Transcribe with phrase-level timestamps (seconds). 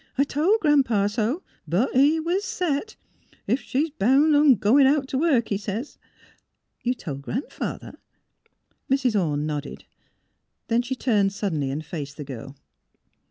[0.17, 1.43] "I toP Gran 'pa so.
[1.67, 2.95] But he was set.
[3.33, 5.99] ^ Ef she's bound on goin' out t' work,' he sez"
[6.83, 7.99] "You told Gran 'father?"
[8.91, 9.15] Mrs.
[9.23, 9.85] Orne nodded.
[10.69, 12.55] Then she turned suddenly and faced the girl.